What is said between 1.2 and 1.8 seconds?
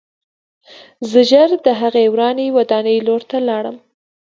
ژر د